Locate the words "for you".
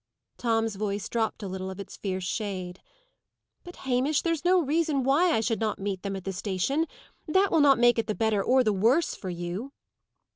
9.13-9.73